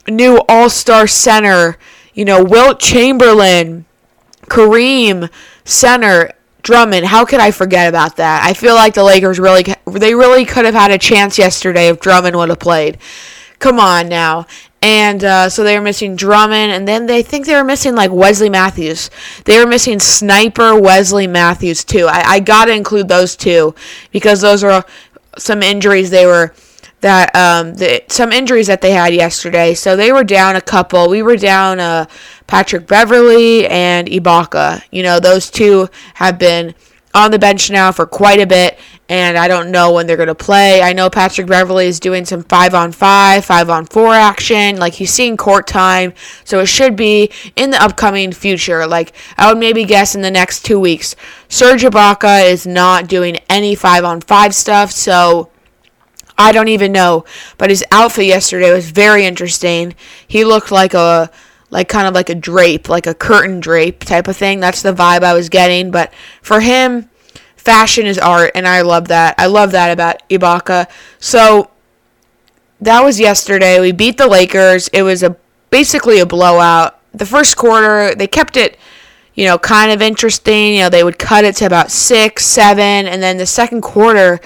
new 0.09 0.41
All 0.49 0.71
Star 0.71 1.09
center. 1.09 1.77
You 2.15 2.25
know, 2.25 2.45
Wilt 2.45 2.79
Chamberlain. 2.79 3.87
Kareem, 4.51 5.31
center, 5.65 6.33
Drummond. 6.63 7.07
How 7.07 7.25
could 7.25 7.41
I 7.41 7.53
forget 7.53 7.89
about 7.89 8.17
that? 8.17 8.45
I 8.45 8.53
feel 8.53 8.75
like 8.75 8.93
the 8.93 9.05
Lakers 9.05 9.39
really, 9.39 9.65
they 9.87 10.15
really 10.15 10.45
could 10.45 10.67
have 10.67 10.75
had 10.75 10.91
a 10.91 10.99
chance 10.99 11.39
yesterday 11.39 11.89
if 11.89 12.01
Drummond 12.01 12.37
would 12.37 12.51
have 12.51 12.59
played. 12.59 12.99
Come 13.61 13.81
on 13.81 14.09
now. 14.09 14.47
And 14.83 15.23
uh, 15.23 15.49
so 15.49 15.63
they 15.63 15.79
were 15.79 15.85
missing 15.85 16.17
Drummond, 16.17 16.73
and 16.73 16.89
then 16.89 17.07
they 17.07 17.23
think 17.23 17.47
they 17.47 17.55
were 17.55 17.65
missing 17.65 17.95
like 17.95 18.11
Wesley 18.11 18.51
Matthews. 18.51 19.11
They 19.45 19.59
were 19.59 19.67
missing 19.67 19.99
sniper 19.99 20.79
Wesley 20.79 21.27
Matthews 21.27 21.85
too. 21.85 22.07
I, 22.07 22.23
I 22.27 22.41
gotta 22.41 22.75
include 22.75 23.09
those 23.09 23.37
two 23.37 23.75
because 24.11 24.41
those 24.41 24.65
are 24.65 24.85
some 25.39 25.63
injuries 25.63 26.11
they 26.11 26.27
were 26.27 26.55
that 27.01 27.35
um 27.35 27.75
the, 27.75 28.03
some 28.09 28.33
injuries 28.33 28.67
that 28.67 28.81
they 28.81 28.93
had 28.93 29.15
yesterday. 29.15 29.75
So 29.75 29.97
they 29.97 30.13
were 30.13 30.25
down 30.25 30.57
a 30.57 30.61
couple. 30.61 31.09
We 31.09 31.23
were 31.23 31.37
down 31.37 31.81
uh, 31.81 32.07
Patrick 32.47 32.87
Beverley 32.87 33.67
and 33.67 34.09
Ibaka. 34.09 34.83
You 34.91 35.03
know, 35.03 35.21
those 35.21 35.51
two 35.51 35.89
have 36.15 36.39
been 36.39 36.75
on 37.13 37.31
the 37.33 37.39
bench 37.39 37.71
now 37.71 37.91
for 37.91 38.07
quite 38.07 38.41
a 38.41 38.47
bit, 38.47 38.79
and 39.09 39.37
I 39.37 39.49
don't 39.49 39.73
know 39.73 39.93
when 39.93 40.07
they're 40.07 40.17
going 40.17 40.29
to 40.29 40.35
play. 40.35 40.81
I 40.81 40.93
know 40.93 41.11
Patrick 41.11 41.49
Beverley 41.49 41.87
is 41.87 41.99
doing 41.99 42.25
some 42.25 42.45
five 42.45 42.73
on 42.73 42.93
five, 42.93 43.45
five 43.45 43.69
on 43.69 43.87
four 43.87 44.15
action. 44.15 44.77
Like 44.77 44.95
he's 44.95 45.13
seeing 45.13 45.37
court 45.37 45.67
time, 45.67 46.13
so 46.45 46.61
it 46.61 46.67
should 46.67 46.95
be 46.95 47.31
in 47.57 47.71
the 47.71 47.83
upcoming 47.83 48.33
future. 48.33 48.87
Like 48.87 49.13
I 49.37 49.49
would 49.49 49.59
maybe 49.59 49.85
guess 49.85 50.15
in 50.15 50.23
the 50.23 50.31
next 50.31 50.65
two 50.65 50.79
weeks. 50.79 51.17
Serge 51.49 51.83
Ibaka 51.83 52.49
is 52.49 52.67
not 52.67 53.09
doing 53.09 53.39
any 53.49 53.75
five 53.75 54.05
on 54.05 54.21
five 54.21 54.55
stuff, 54.55 54.93
so 54.93 55.50
I 56.41 56.53
don't 56.53 56.69
even 56.69 56.91
know. 56.91 57.27
But 57.59 57.69
his 57.69 57.85
outfit 57.93 58.25
yesterday 58.25 58.73
was 58.73 58.91
very 58.91 59.27
interesting. 59.27 59.95
He 60.27 60.45
looked 60.45 60.71
like 60.73 60.95
a 60.95 61.31
like 61.69 61.89
kind 61.89 62.09
of 62.09 62.15
like 62.15 62.31
a 62.31 62.35
drape, 62.35 62.89
like 62.89 63.07
a 63.07 63.15
curtain 63.15 63.61
drape 63.61 64.01
type 64.01 64.27
of 64.27 64.37
thing. 64.37 64.59
That's 64.59 64.83
the 64.83 64.93
vibe 64.93 65.23
I 65.23 65.35
was 65.35 65.49
getting. 65.49 65.91
But 65.91 66.13
for 66.43 66.61
him, 66.61 67.11
fashion 67.57 68.07
is 68.07 68.19
art, 68.19 68.53
and 68.55 68.67
I 68.67 68.81
love 68.81 69.09
that. 69.09 69.35
I 69.39 69.47
love 69.47 69.73
that 69.73 69.93
about 69.93 70.29
Ibaka. 70.31 70.91
So 71.19 71.71
that 72.81 73.05
was 73.05 73.21
yesterday. 73.21 73.79
We 73.79 73.93
beat 73.93 74.17
the 74.17 74.27
Lakers. 74.27 74.89
It 74.89 75.03
was 75.03 75.23
a 75.23 75.37
basically 75.69 76.19
a 76.21 76.27
blowout. 76.27 76.99
The 77.13 77.27
first 77.27 77.57
quarter, 77.57 78.15
they 78.15 78.27
kept 78.27 78.57
it, 78.57 78.79
you 79.35 79.45
know, 79.45 79.59
kind 79.59 79.93
of 79.93 80.01
interesting. 80.01 80.75
You 80.75 80.83
know, 80.83 80.89
they 80.89 81.05
would 81.05 81.19
cut 81.19 81.45
it 81.45 81.57
to 81.57 81.67
about 81.67 81.91
six, 81.91 82.47
seven, 82.47 83.07
and 83.07 83.23
then 83.23 83.37
the 83.37 83.47
second 83.47 83.83
quarter, 83.83 84.41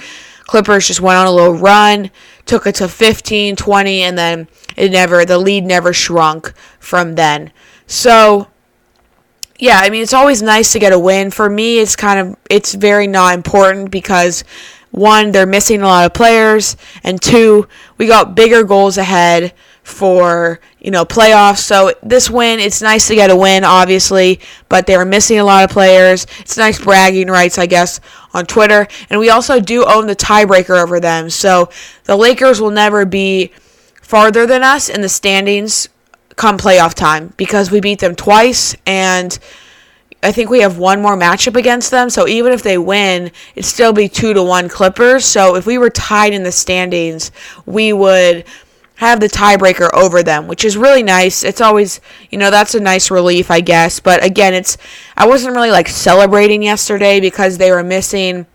Clippers 0.47 0.87
just 0.87 1.01
went 1.01 1.19
on 1.19 1.27
a 1.27 1.33
little 1.33 1.55
run, 1.55 2.11
took 2.47 2.67
it 2.67 2.75
to 2.77 2.89
15, 2.89 3.57
20, 3.57 4.03
and 4.03 4.19
then 4.19 4.49
it 4.77 4.93
never, 4.93 5.25
the 5.25 5.39
lead 5.39 5.65
never 5.65 5.93
shrunk 5.93 6.53
from 6.79 7.15
then. 7.15 7.51
So, 7.87 8.49
yeah, 9.59 9.79
I 9.81 9.91
mean, 9.91 10.03
it's 10.03 10.13
always 10.13 10.43
nice 10.43 10.73
to 10.73 10.79
get 10.79 10.93
a 10.93 10.99
win. 10.99 11.31
For 11.31 11.49
me, 11.49 11.79
it's 11.79 11.97
kind 11.97 12.19
of, 12.19 12.37
it's 12.51 12.75
very 12.75 13.07
not 13.07 13.35
important 13.35 13.91
because 13.91 14.45
one, 14.91 15.33
they're 15.33 15.47
missing 15.47 15.83
a 15.83 15.87
lot 15.87 16.07
of 16.07 16.15
players, 16.15 16.77
and 17.03 17.21
two, 17.21 17.67
we 17.99 18.07
got 18.07 18.37
bigger 18.37 18.63
goals 18.63 18.97
ahead 18.99 19.53
for 19.85 20.59
you 20.81 20.91
know 20.91 21.05
playoffs. 21.05 21.59
So 21.59 21.93
this 22.03 22.29
win, 22.29 22.59
it's 22.59 22.83
nice 22.83 23.07
to 23.07 23.15
get 23.15 23.31
a 23.31 23.37
win, 23.37 23.63
obviously, 23.63 24.41
but 24.69 24.87
they 24.87 24.97
were 24.97 25.05
missing 25.05 25.39
a 25.39 25.45
lot 25.45 25.63
of 25.63 25.71
players. 25.71 26.27
It's 26.41 26.57
nice 26.57 26.83
bragging 26.83 27.29
rights, 27.29 27.59
I 27.59 27.67
guess, 27.67 28.01
on 28.33 28.47
Twitter, 28.47 28.89
and 29.11 29.21
we 29.21 29.31
also 29.31 29.61
do 29.61 29.85
own 29.85 30.09
the 30.09 30.17
tiebreaker 30.17 30.83
over 30.83 30.99
them. 30.99 31.31
So 31.31 31.71
the 32.05 32.17
Lakers 32.17 32.61
will 32.61 32.71
never 32.71 33.05
be 33.05 33.53
farther 34.03 34.47
than 34.47 34.63
us 34.63 34.89
in 34.89 35.01
the 35.01 35.09
standings 35.09 35.89
come 36.37 36.59
playoff 36.59 36.95
time 36.95 37.33
because 37.37 37.71
we 37.71 37.81
beat 37.81 38.01
them 38.01 38.17
twice 38.17 38.75
and 38.87 39.39
I 40.25 40.33
think 40.33 40.49
we 40.49 40.63
have 40.63 40.79
one 40.79 41.03
more 41.03 41.19
matchup 41.19 41.55
against 41.55 41.91
them. 41.91 42.09
So 42.09 42.27
even 42.27 42.53
if 42.53 42.63
they 42.63 42.79
win, 42.79 43.31
it'd 43.55 43.67
still 43.67 43.93
be 43.93 44.09
two 44.09 44.33
to 44.33 44.43
one 44.43 44.71
Clippers. 44.71 45.27
So 45.27 45.55
if 45.55 45.67
we 45.67 45.77
were 45.77 45.91
tied 45.91 46.33
in 46.33 46.45
the 46.45 46.53
standings, 46.53 47.31
we 47.67 47.93
would 47.93 48.45
have 48.97 49.21
the 49.21 49.29
tiebreaker 49.29 49.93
over 49.93 50.23
them, 50.23 50.47
which 50.47 50.65
is 50.65 50.77
really 50.77 51.03
nice. 51.03 51.43
It's 51.43 51.61
always, 51.61 52.01
you 52.31 52.39
know, 52.39 52.51
that's 52.51 52.75
a 52.75 52.81
nice 52.81 53.11
relief, 53.11 53.51
I 53.51 53.61
guess. 53.61 53.99
But 54.01 54.25
again, 54.25 54.55
it's 54.55 54.77
I 55.17 55.27
wasn't 55.27 55.57
really 55.57 55.71
like 55.71 55.89
celebrating 55.89 56.63
yesterday 56.63 57.21
because 57.21 57.59
they 57.59 57.71
were 57.71 57.83
missing 57.83 58.47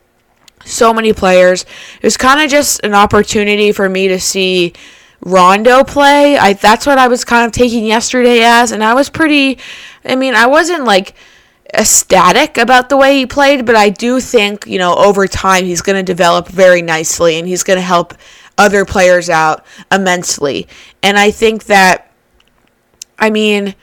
so 0.65 0.93
many 0.93 1.13
players. 1.13 1.63
It 2.01 2.03
was 2.03 2.17
kind 2.17 2.41
of 2.41 2.50
just 2.50 2.84
an 2.84 2.93
opportunity 2.93 3.72
for 3.72 3.89
me 3.89 4.08
to 4.08 4.19
see 4.19 4.74
Rondo 5.22 5.84
play. 5.84 6.38
I 6.38 6.53
that's 6.53 6.86
what 6.86 6.98
I 6.98 7.10
was 7.10 7.25
kind 7.25 7.46
of 7.46 7.51
taking 7.51 7.86
yesterday 7.86 8.41
as, 8.43 8.72
and 8.72 8.84
I 8.84 8.93
was 8.93 9.10
pretty. 9.10 9.60
I 10.05 10.15
mean, 10.15 10.36
I 10.36 10.48
wasn't 10.48 10.86
like 10.86 11.15
ecstatic 11.74 12.58
about 12.58 12.89
the 12.89 12.98
way 12.98 13.17
he 13.17 13.25
played, 13.25 13.65
but 13.65 13.75
I 13.75 13.89
do 13.89 14.19
think, 14.19 14.65
you 14.65 14.77
know, 14.79 14.96
over 14.96 15.27
time 15.27 15.65
he's 15.65 15.81
going 15.81 15.98
to 15.98 16.03
develop 16.03 16.48
very 16.48 16.81
nicely 16.81 17.38
and 17.38 17.48
he's 17.48 17.63
going 17.63 17.77
to 17.77 17.84
help 17.84 18.15
other 18.59 18.85
players 18.85 19.29
out 19.29 19.65
immensely. 19.91 20.67
And 21.01 21.17
I 21.17 21.31
think 21.31 21.65
that, 21.65 22.11
I 23.17 23.31
mean, 23.31 23.73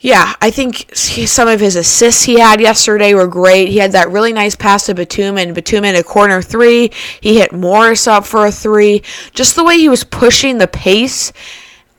yeah, 0.00 0.34
I 0.40 0.50
think 0.50 0.94
some 0.94 1.48
of 1.48 1.60
his 1.60 1.76
assists 1.76 2.22
he 2.22 2.38
had 2.38 2.60
yesterday 2.60 3.12
were 3.12 3.26
great. 3.26 3.68
He 3.68 3.78
had 3.78 3.92
that 3.92 4.10
really 4.10 4.32
nice 4.32 4.54
pass 4.54 4.86
to 4.86 4.94
Batum 4.94 5.34
Batum 5.34 5.84
in 5.84 5.96
a 5.96 6.04
corner 6.04 6.40
three. 6.40 6.92
He 7.20 7.38
hit 7.38 7.52
Morris 7.52 8.06
up 8.06 8.24
for 8.24 8.46
a 8.46 8.52
three. 8.52 9.02
Just 9.32 9.56
the 9.56 9.64
way 9.64 9.76
he 9.76 9.88
was 9.88 10.04
pushing 10.04 10.58
the 10.58 10.68
pace 10.68 11.32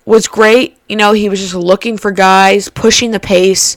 was 0.06 0.28
great. 0.28 0.78
You 0.88 0.96
know, 0.96 1.12
he 1.12 1.30
was 1.30 1.40
just 1.42 1.54
looking 1.54 1.98
for 1.98 2.12
guys, 2.12 2.70
pushing 2.70 3.12
the 3.12 3.20
pace 3.20 3.76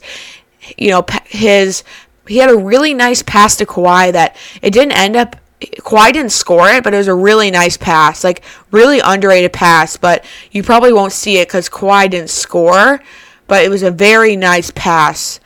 you 0.76 0.90
know, 0.90 1.04
his 1.26 1.84
he 2.28 2.38
had 2.38 2.50
a 2.50 2.56
really 2.56 2.94
nice 2.94 3.22
pass 3.22 3.56
to 3.56 3.66
Kawhi 3.66 4.12
that 4.12 4.36
it 4.60 4.72
didn't 4.72 4.92
end 4.92 5.16
up. 5.16 5.36
Kawhi 5.80 6.12
didn't 6.12 6.32
score 6.32 6.68
it, 6.68 6.84
but 6.84 6.94
it 6.94 6.96
was 6.96 7.08
a 7.08 7.14
really 7.14 7.50
nice 7.50 7.76
pass, 7.76 8.24
like 8.24 8.42
really 8.70 9.00
underrated 9.00 9.52
pass. 9.52 9.96
But 9.96 10.24
you 10.50 10.62
probably 10.62 10.92
won't 10.92 11.12
see 11.12 11.38
it 11.38 11.48
because 11.48 11.68
Kawhi 11.68 12.10
didn't 12.10 12.30
score, 12.30 13.00
but 13.46 13.64
it 13.64 13.68
was 13.68 13.82
a 13.82 13.90
very 13.90 14.36
nice 14.36 14.70
pass 14.74 15.40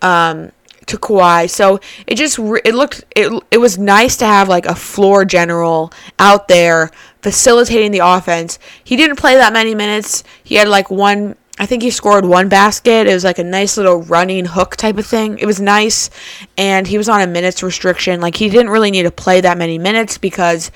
um, 0.00 0.52
to 0.86 0.98
Kawhi. 0.98 1.48
So 1.48 1.80
it 2.06 2.16
just 2.16 2.38
it 2.38 2.74
looked 2.74 3.04
it 3.16 3.32
it 3.50 3.58
was 3.58 3.78
nice 3.78 4.16
to 4.18 4.26
have 4.26 4.48
like 4.48 4.66
a 4.66 4.74
floor 4.74 5.24
general 5.24 5.92
out 6.18 6.48
there 6.48 6.90
facilitating 7.22 7.92
the 7.92 8.00
offense. 8.00 8.58
He 8.82 8.96
didn't 8.96 9.16
play 9.16 9.34
that 9.34 9.52
many 9.52 9.74
minutes. 9.74 10.24
He 10.42 10.56
had 10.56 10.68
like 10.68 10.90
one 10.90 11.36
I 11.58 11.66
think 11.66 11.82
he 11.82 11.90
scored 11.90 12.24
one 12.24 12.48
basket. 12.48 13.06
It 13.06 13.12
was 13.12 13.24
like 13.24 13.38
a 13.38 13.44
nice 13.44 13.76
little 13.76 14.02
running 14.02 14.46
hook 14.46 14.76
type 14.76 14.96
of 14.96 15.06
thing. 15.06 15.38
It 15.38 15.46
was 15.46 15.60
nice, 15.60 16.10
and 16.56 16.86
he 16.86 16.98
was 16.98 17.08
on 17.08 17.20
a 17.20 17.26
minutes 17.26 17.62
restriction. 17.62 18.20
Like 18.20 18.36
he 18.36 18.48
didn't 18.48 18.70
really 18.70 18.90
need 18.90 19.02
to 19.02 19.10
play 19.10 19.40
that 19.42 19.58
many 19.58 19.78
minutes 19.78 20.18
because, 20.18 20.70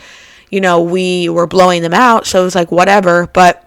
you 0.50 0.60
know, 0.60 0.82
we 0.82 1.28
were 1.28 1.46
blowing 1.46 1.82
them 1.82 1.94
out. 1.94 2.26
So 2.26 2.42
it 2.42 2.44
was 2.44 2.54
like 2.54 2.70
whatever. 2.70 3.26
But 3.26 3.65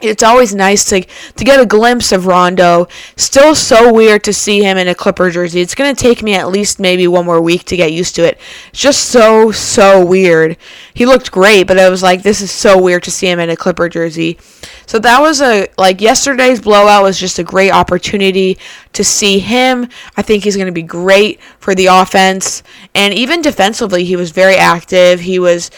it's 0.00 0.22
always 0.22 0.54
nice 0.54 0.84
to 0.90 1.02
to 1.02 1.44
get 1.44 1.60
a 1.60 1.66
glimpse 1.66 2.12
of 2.12 2.26
Rondo. 2.26 2.86
Still 3.16 3.54
so 3.54 3.92
weird 3.92 4.22
to 4.24 4.32
see 4.32 4.62
him 4.62 4.76
in 4.76 4.86
a 4.86 4.94
Clipper 4.94 5.30
jersey. 5.30 5.60
It's 5.60 5.74
gonna 5.74 5.94
take 5.94 6.22
me 6.22 6.34
at 6.34 6.48
least 6.48 6.78
maybe 6.78 7.08
one 7.08 7.26
more 7.26 7.40
week 7.40 7.64
to 7.64 7.76
get 7.76 7.92
used 7.92 8.14
to 8.16 8.24
it. 8.24 8.38
It's 8.70 8.80
just 8.80 9.06
so 9.06 9.50
so 9.50 10.04
weird. 10.04 10.56
He 10.94 11.04
looked 11.04 11.32
great, 11.32 11.66
but 11.66 11.78
I 11.78 11.88
was 11.88 12.02
like, 12.02 12.22
this 12.22 12.40
is 12.40 12.50
so 12.50 12.80
weird 12.80 13.02
to 13.04 13.10
see 13.10 13.26
him 13.26 13.40
in 13.40 13.50
a 13.50 13.56
Clipper 13.56 13.88
jersey. 13.88 14.38
So 14.86 14.98
that 15.00 15.20
was 15.20 15.40
a 15.40 15.68
like 15.76 16.00
yesterday's 16.00 16.60
blowout 16.60 17.02
was 17.02 17.18
just 17.18 17.40
a 17.40 17.44
great 17.44 17.72
opportunity 17.72 18.56
to 18.92 19.02
see 19.02 19.40
him. 19.40 19.88
I 20.16 20.22
think 20.22 20.44
he's 20.44 20.56
gonna 20.56 20.70
be 20.70 20.82
great 20.82 21.40
for 21.58 21.74
the 21.74 21.86
offense 21.86 22.62
and 22.94 23.12
even 23.12 23.42
defensively. 23.42 24.04
He 24.04 24.16
was 24.16 24.30
very 24.30 24.56
active. 24.56 25.20
He 25.20 25.40
was 25.40 25.72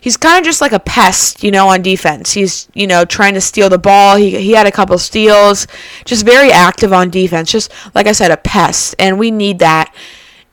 he's 0.00 0.16
kind 0.16 0.38
of 0.38 0.44
just 0.44 0.60
like 0.60 0.72
a 0.72 0.80
pest, 0.80 1.42
you 1.42 1.50
know, 1.50 1.68
on 1.68 1.82
defense. 1.82 2.32
He's, 2.32 2.68
you 2.74 2.86
know, 2.86 3.04
trying 3.04 3.34
to 3.34 3.40
steal 3.40 3.68
the 3.68 3.78
ball. 3.78 4.16
He, 4.16 4.30
he 4.40 4.52
had 4.52 4.66
a 4.66 4.72
couple 4.72 4.96
steals, 4.98 5.66
just 6.04 6.24
very 6.24 6.50
active 6.50 6.92
on 6.92 7.10
defense. 7.10 7.50
Just 7.50 7.72
like 7.94 8.06
I 8.06 8.12
said, 8.12 8.30
a 8.30 8.36
pest, 8.36 8.94
and 8.98 9.18
we 9.18 9.30
need 9.30 9.58
that. 9.60 9.94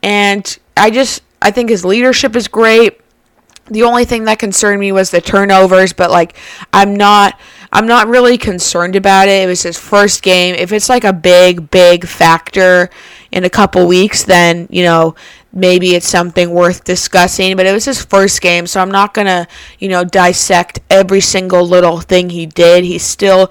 And 0.02 0.58
I 0.76 0.90
just, 0.90 1.22
I 1.42 1.50
think 1.50 1.70
his 1.70 1.84
leadership 1.84 2.36
is 2.36 2.48
great. 2.48 3.00
The 3.66 3.82
only 3.82 4.04
thing 4.04 4.24
that 4.24 4.38
concerned 4.38 4.80
me 4.80 4.92
was 4.92 5.10
the 5.10 5.20
turnovers, 5.20 5.92
but 5.92 6.10
like, 6.10 6.36
I'm 6.72 6.94
not. 6.94 7.38
I'm 7.70 7.86
not 7.86 8.08
really 8.08 8.38
concerned 8.38 8.96
about 8.96 9.28
it. 9.28 9.42
It 9.42 9.46
was 9.46 9.62
his 9.62 9.78
first 9.78 10.22
game. 10.22 10.54
If 10.54 10.72
it's 10.72 10.88
like 10.88 11.04
a 11.04 11.12
big, 11.12 11.70
big 11.70 12.06
factor 12.06 12.88
in 13.30 13.44
a 13.44 13.50
couple 13.50 13.86
weeks, 13.86 14.24
then, 14.24 14.66
you 14.70 14.82
know, 14.82 15.14
maybe 15.52 15.94
it's 15.94 16.08
something 16.08 16.50
worth 16.50 16.84
discussing. 16.84 17.56
But 17.56 17.66
it 17.66 17.72
was 17.72 17.84
his 17.84 18.02
first 18.02 18.40
game, 18.40 18.66
so 18.66 18.80
I'm 18.80 18.90
not 18.90 19.14
going 19.14 19.26
to, 19.26 19.46
you 19.78 19.88
know, 19.88 20.04
dissect 20.04 20.80
every 20.90 21.20
single 21.20 21.66
little 21.66 22.00
thing 22.00 22.30
he 22.30 22.46
did. 22.46 22.84
He's 22.84 23.04
still, 23.04 23.50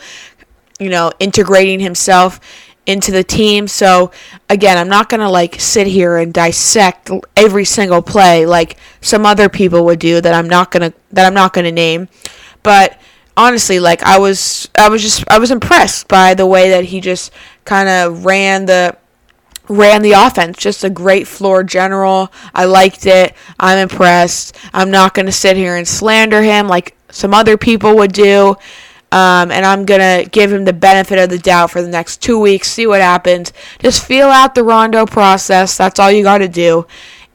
you 0.80 0.90
know, 0.90 1.12
integrating 1.20 1.80
himself 1.80 2.40
into 2.88 3.12
the 3.12 3.24
team. 3.24 3.68
So 3.68 4.12
again, 4.50 4.78
I'm 4.78 4.88
not 4.88 5.10
going 5.10 5.20
to 5.20 5.30
like 5.30 5.60
sit 5.60 5.88
here 5.88 6.18
and 6.18 6.34
dissect 6.34 7.12
every 7.36 7.66
single 7.66 8.02
play 8.02 8.46
like 8.46 8.78
some 9.02 9.26
other 9.26 9.50
people 9.50 9.86
would 9.86 10.00
do 10.00 10.22
that 10.22 10.34
I'm 10.34 10.48
not 10.48 10.72
going 10.72 10.92
to 10.92 10.98
that 11.12 11.26
I'm 11.26 11.34
not 11.34 11.54
going 11.54 11.66
to 11.66 11.72
name. 11.72 12.08
But 12.64 12.98
honestly, 13.36 13.80
like 13.80 14.02
I 14.04 14.18
was 14.18 14.70
I 14.80 14.88
was 14.90 15.02
just 15.02 15.24
I 15.30 15.38
was 15.38 15.52
impressed 15.52 16.08
by 16.08 16.34
the 16.34 16.48
way 16.48 16.70
that 16.70 16.86
he 16.86 17.02
just 17.02 17.32
kind 17.66 17.90
of 17.90 18.24
ran 18.24 18.66
the 18.66 18.98
ran 19.70 20.02
the 20.02 20.14
offense. 20.14 20.58
Just 20.58 20.84
a 20.84 20.90
great 20.90 21.28
floor 21.28 21.64
general. 21.64 22.32
I 22.54 22.66
liked 22.66 23.06
it. 23.06 23.36
I'm 23.60 23.78
impressed. 23.78 24.56
I'm 24.74 24.92
not 24.92 25.14
going 25.14 25.26
to 25.26 25.32
sit 25.32 25.58
here 25.58 25.76
and 25.76 25.88
slander 25.88 26.42
him 26.42 26.68
like 26.68 26.96
some 27.10 27.34
other 27.34 27.58
people 27.58 27.96
would 27.98 28.14
do. 28.14 28.56
Um, 29.10 29.52
and 29.52 29.66
I'm 29.66 29.86
going 29.86 30.02
to 30.02 30.30
give 30.30 30.52
him 30.52 30.66
the 30.66 30.74
benefit 30.74 31.18
of 31.18 31.30
the 31.30 31.38
doubt 31.38 31.72
for 31.72 31.82
the 31.82 31.88
next 31.88 32.22
two 32.22 32.40
weeks, 32.40 32.70
see 32.70 32.86
what 32.86 33.00
happens. 33.00 33.54
Just 33.80 34.04
feel 34.04 34.28
out 34.28 34.54
the 34.54 34.64
Rondo 34.64 35.06
process. 35.06 35.78
That's 35.78 36.00
all 36.00 36.12
you 36.12 36.24
got 36.24 36.40
to 36.40 36.50
do. 36.50 36.86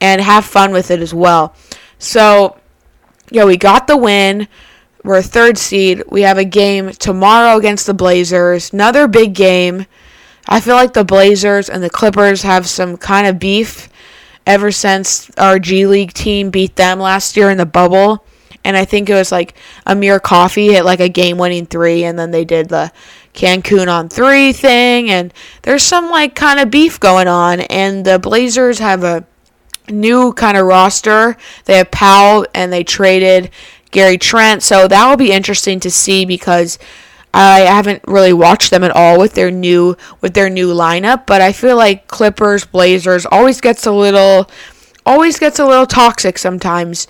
And 0.01 0.21
have 0.21 0.45
fun 0.45 0.73
with 0.73 0.91
it 0.91 1.01
as 1.01 1.15
well. 1.15 1.55
So, 1.99 2.59
yeah, 3.31 3.45
we 3.45 3.57
got 3.57 3.87
the 3.87 3.97
win. 3.97 4.49
We're 5.03 5.23
third 5.23 5.57
seed. 5.57 6.03
We 6.11 6.23
have 6.23 6.39
a 6.39 6.45
game 6.45 6.91
tomorrow 6.91 7.57
against 7.57 7.87
the 7.87 7.95
Blazers. 7.95 8.73
Another 8.73 9.09
big 9.09 9.35
game. 9.35 9.87
I 10.47 10.61
feel 10.61 10.75
like 10.75 10.93
the 10.93 11.05
Blazers 11.05 11.69
and 11.69 11.83
the 11.83 11.91
Clippers 11.91 12.43
have 12.43 12.67
some 12.67 12.97
kind 12.97 13.27
of 13.27 13.39
beef 13.39 13.89
ever 14.47 14.73
since 14.73 15.31
our 15.37 15.59
G 15.59 15.87
League 15.87 16.13
team 16.13 16.51
beat 16.51 16.77
them 16.77 16.99
last 16.99 17.37
year 17.37 17.51
in 17.51 17.59
the 17.59 17.67
bubble. 17.67 18.25
And 18.65 18.77
I 18.77 18.85
think 18.85 19.09
it 19.09 19.15
was 19.15 19.33
like 19.33 19.55
Amir 19.87 20.21
Coffey 20.21 20.69
hit 20.73 20.85
like 20.85 21.01
a 21.01 21.09
game 21.09 21.37
winning 21.37 21.67
three, 21.67 22.05
and 22.05 22.19
then 22.19 22.31
they 22.31 22.45
did 22.45 22.69
the 22.69 22.93
Cancun 23.35 23.89
on 23.89 24.09
three 24.09 24.53
thing. 24.53 25.11
And 25.11 25.35
there's 25.63 25.83
some 25.83 26.11
like 26.11 26.35
kind 26.35 26.61
of 26.61 26.71
beef 26.71 27.01
going 27.01 27.29
on. 27.29 27.61
And 27.61 28.05
the 28.05 28.19
Blazers 28.19 28.79
have 28.79 29.03
a 29.03 29.25
new 29.89 30.33
kind 30.33 30.57
of 30.57 30.67
roster. 30.67 31.37
They 31.65 31.79
have 31.79 31.91
Powell, 31.91 32.47
and 32.55 32.73
they 32.73 32.85
traded 32.85 33.51
Gary 33.91 34.19
Trent. 34.19 34.63
So 34.63 34.87
that 34.87 35.09
will 35.09 35.17
be 35.17 35.33
interesting 35.33 35.81
to 35.81 35.91
see 35.91 36.25
because 36.25 36.79
I 37.35 37.61
haven't 37.61 38.03
really 38.07 38.33
watched 38.33 38.71
them 38.71 38.85
at 38.85 38.91
all 38.91 39.19
with 39.19 39.35
their 39.35 39.51
new 39.51 39.97
with 40.21 40.35
their 40.35 40.51
new 40.51 40.69
lineup, 40.75 41.27
but 41.27 41.41
I 41.41 41.53
feel 41.53 41.77
like 41.77 42.09
Clippers 42.09 42.65
Blazers 42.67 43.25
always 43.25 43.61
gets 43.61 43.87
a 43.87 43.93
little 43.93 44.51
always 45.07 45.39
gets 45.39 45.59
a 45.59 45.67
little 45.67 45.87
toxic 45.87 46.39
sometimes. 46.39 47.07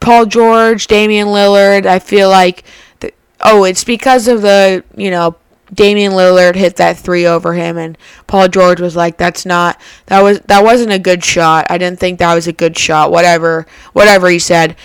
Paul 0.00 0.26
George, 0.26 0.86
Damian 0.86 1.28
Lillard, 1.28 1.86
I 1.86 1.98
feel 1.98 2.28
like 2.28 2.64
the, 3.00 3.12
oh, 3.40 3.64
it's 3.64 3.82
because 3.82 4.28
of 4.28 4.42
the, 4.42 4.84
you 4.94 5.10
know, 5.10 5.36
Damian 5.72 6.12
Lillard 6.12 6.54
hit 6.54 6.76
that 6.76 6.98
3 6.98 7.26
over 7.26 7.54
him 7.54 7.76
and 7.76 7.98
Paul 8.26 8.48
George 8.48 8.80
was 8.80 8.94
like 8.94 9.16
that's 9.16 9.44
not 9.44 9.80
that 10.06 10.20
was 10.22 10.40
that 10.40 10.62
wasn't 10.62 10.92
a 10.92 10.98
good 10.98 11.24
shot. 11.24 11.66
I 11.70 11.78
didn't 11.78 11.98
think 11.98 12.18
that 12.18 12.34
was 12.34 12.46
a 12.46 12.52
good 12.52 12.78
shot. 12.78 13.10
Whatever 13.10 13.66
whatever 13.92 14.28
he 14.28 14.38
said. 14.38 14.76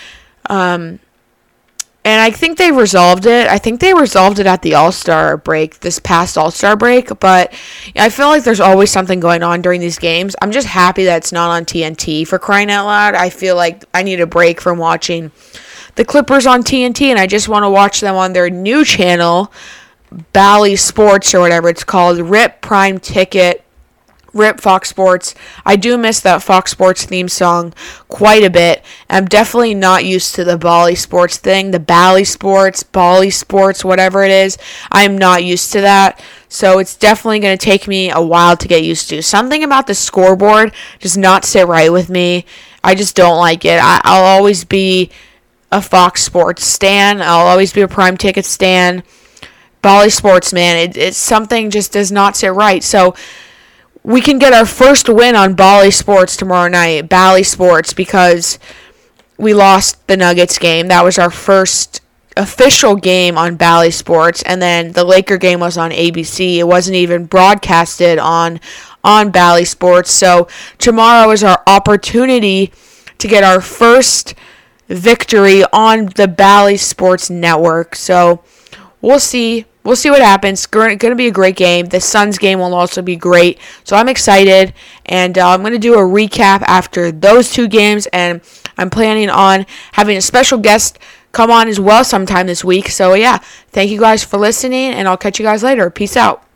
Um 0.46 0.98
and 2.04 2.20
I 2.20 2.30
think 2.30 2.58
they 2.58 2.72
resolved 2.72 3.26
it. 3.26 3.46
I 3.46 3.58
think 3.58 3.80
they 3.80 3.94
resolved 3.94 4.40
it 4.40 4.46
at 4.46 4.62
the 4.62 4.74
All 4.74 4.90
Star 4.90 5.36
break, 5.36 5.80
this 5.80 6.00
past 6.00 6.36
All 6.36 6.50
Star 6.50 6.76
break. 6.76 7.20
But 7.20 7.52
I 7.94 8.08
feel 8.08 8.26
like 8.26 8.42
there's 8.42 8.60
always 8.60 8.90
something 8.90 9.20
going 9.20 9.42
on 9.44 9.62
during 9.62 9.80
these 9.80 9.98
games. 9.98 10.34
I'm 10.42 10.50
just 10.50 10.66
happy 10.66 11.04
that 11.04 11.18
it's 11.18 11.32
not 11.32 11.50
on 11.50 11.64
TNT 11.64 12.26
for 12.26 12.40
crying 12.40 12.70
out 12.70 12.86
loud. 12.86 13.14
I 13.14 13.30
feel 13.30 13.54
like 13.54 13.84
I 13.94 14.02
need 14.02 14.20
a 14.20 14.26
break 14.26 14.60
from 14.60 14.78
watching 14.78 15.30
the 15.94 16.04
Clippers 16.04 16.46
on 16.46 16.62
TNT, 16.62 17.06
and 17.06 17.20
I 17.20 17.26
just 17.26 17.48
want 17.48 17.62
to 17.64 17.70
watch 17.70 18.00
them 18.00 18.16
on 18.16 18.32
their 18.32 18.50
new 18.50 18.84
channel, 18.84 19.52
Bally 20.32 20.74
Sports 20.74 21.34
or 21.34 21.40
whatever 21.40 21.68
it's 21.68 21.84
called, 21.84 22.18
Rip 22.18 22.60
Prime 22.62 22.98
Ticket 22.98 23.61
Rip 24.32 24.60
Fox 24.60 24.88
Sports. 24.88 25.34
I 25.64 25.76
do 25.76 25.98
miss 25.98 26.20
that 26.20 26.42
Fox 26.42 26.70
Sports 26.70 27.04
theme 27.04 27.28
song 27.28 27.74
quite 28.08 28.44
a 28.44 28.50
bit. 28.50 28.84
I'm 29.10 29.26
definitely 29.26 29.74
not 29.74 30.04
used 30.04 30.34
to 30.34 30.44
the 30.44 30.56
Bally 30.56 30.94
Sports 30.94 31.36
thing, 31.36 31.70
the 31.70 31.80
Bally 31.80 32.24
Sports, 32.24 32.82
Bally 32.82 33.30
Sports, 33.30 33.84
whatever 33.84 34.22
it 34.22 34.30
is. 34.30 34.58
I'm 34.90 35.18
not 35.18 35.44
used 35.44 35.72
to 35.72 35.80
that. 35.82 36.22
So 36.48 36.78
it's 36.78 36.96
definitely 36.96 37.40
going 37.40 37.56
to 37.56 37.64
take 37.64 37.88
me 37.88 38.10
a 38.10 38.20
while 38.20 38.56
to 38.56 38.68
get 38.68 38.84
used 38.84 39.08
to. 39.10 39.22
Something 39.22 39.64
about 39.64 39.86
the 39.86 39.94
scoreboard 39.94 40.74
does 41.00 41.16
not 41.16 41.44
sit 41.44 41.66
right 41.66 41.90
with 41.90 42.10
me. 42.10 42.44
I 42.84 42.94
just 42.94 43.16
don't 43.16 43.38
like 43.38 43.64
it. 43.64 43.80
I, 43.82 44.00
will 44.04 44.26
always 44.26 44.64
be 44.64 45.10
a 45.70 45.80
Fox 45.80 46.22
Sports 46.22 46.64
stan. 46.64 47.22
I'll 47.22 47.46
always 47.46 47.72
be 47.72 47.80
a 47.80 47.88
prime 47.88 48.16
ticket 48.16 48.44
stan. 48.44 49.02
Bally 49.80 50.10
Sports, 50.10 50.52
man, 50.52 50.76
it, 50.76 50.96
it's 50.96 51.16
something 51.16 51.70
just 51.70 51.92
does 51.92 52.12
not 52.12 52.36
sit 52.36 52.52
right. 52.52 52.84
So 52.84 53.14
we 54.04 54.20
can 54.20 54.38
get 54.38 54.52
our 54.52 54.66
first 54.66 55.08
win 55.08 55.36
on 55.36 55.54
Bally 55.54 55.90
Sports 55.90 56.36
tomorrow 56.36 56.68
night, 56.68 57.08
Bally 57.08 57.42
Sports, 57.42 57.92
because 57.92 58.58
we 59.38 59.54
lost 59.54 60.06
the 60.08 60.16
Nuggets 60.16 60.58
game. 60.58 60.88
That 60.88 61.04
was 61.04 61.18
our 61.18 61.30
first 61.30 62.00
official 62.36 62.96
game 62.96 63.36
on 63.36 63.56
Bally 63.56 63.90
Sports, 63.90 64.42
and 64.42 64.60
then 64.60 64.92
the 64.92 65.04
Laker 65.04 65.36
game 65.36 65.60
was 65.60 65.76
on 65.76 65.90
ABC. 65.90 66.56
It 66.56 66.64
wasn't 66.64 66.96
even 66.96 67.26
broadcasted 67.26 68.18
on 68.18 68.60
on 69.04 69.30
Bally 69.30 69.64
Sports. 69.64 70.10
So 70.10 70.48
tomorrow 70.78 71.30
is 71.30 71.42
our 71.42 71.62
opportunity 71.66 72.72
to 73.18 73.28
get 73.28 73.42
our 73.42 73.60
first 73.60 74.34
victory 74.88 75.64
on 75.72 76.06
the 76.06 76.28
Bally 76.28 76.76
Sports 76.76 77.28
Network. 77.30 77.96
So 77.96 78.42
we'll 79.00 79.20
see 79.20 79.66
we'll 79.84 79.96
see 79.96 80.10
what 80.10 80.22
happens. 80.22 80.66
Going 80.66 80.98
to 80.98 81.14
be 81.14 81.26
a 81.26 81.32
great 81.32 81.56
game. 81.56 81.86
The 81.86 82.00
Suns 82.00 82.38
game 82.38 82.58
will 82.58 82.74
also 82.74 83.02
be 83.02 83.16
great. 83.16 83.58
So 83.84 83.96
I'm 83.96 84.08
excited. 84.08 84.74
And 85.06 85.38
uh, 85.38 85.50
I'm 85.50 85.60
going 85.60 85.72
to 85.72 85.78
do 85.78 85.94
a 85.94 85.98
recap 85.98 86.62
after 86.62 87.12
those 87.12 87.50
two 87.50 87.68
games. 87.68 88.06
And 88.12 88.40
I'm 88.78 88.90
planning 88.90 89.30
on 89.30 89.66
having 89.92 90.16
a 90.16 90.22
special 90.22 90.58
guest 90.58 90.98
come 91.32 91.50
on 91.50 91.68
as 91.68 91.80
well 91.80 92.04
sometime 92.04 92.46
this 92.46 92.64
week. 92.64 92.88
So 92.88 93.14
yeah, 93.14 93.38
thank 93.68 93.90
you 93.90 93.98
guys 93.98 94.22
for 94.24 94.38
listening. 94.38 94.92
And 94.92 95.08
I'll 95.08 95.16
catch 95.16 95.38
you 95.38 95.44
guys 95.44 95.62
later. 95.62 95.90
Peace 95.90 96.16
out. 96.16 96.46